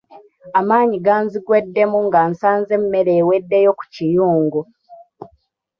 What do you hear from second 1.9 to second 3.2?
nga nsanze emmere